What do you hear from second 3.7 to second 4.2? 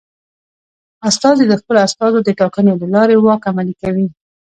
کوي.